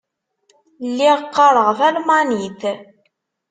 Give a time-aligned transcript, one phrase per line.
[0.89, 2.61] Lliɣ qqareɣ talmanit.